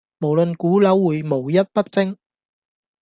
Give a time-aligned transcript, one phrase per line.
[0.19, 2.17] 無論股樓匯無一不精